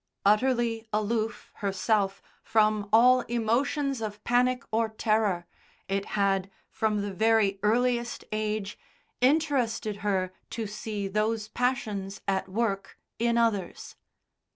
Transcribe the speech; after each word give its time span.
Utterly 0.25 0.87
aloof, 0.91 1.51
herself, 1.57 2.23
from 2.41 2.89
all 2.91 3.19
emotions 3.29 4.01
of 4.01 4.23
panic 4.23 4.63
or 4.71 4.89
terror, 4.89 5.45
it 5.87 6.05
had, 6.17 6.49
from 6.71 7.03
the 7.03 7.13
very 7.13 7.59
earliest 7.61 8.25
age, 8.31 8.79
interested 9.21 9.97
her 9.97 10.33
to 10.49 10.65
see 10.65 11.07
those 11.07 11.49
passions 11.49 12.19
at 12.27 12.49
work 12.49 12.97
in 13.19 13.37
others. 13.37 13.95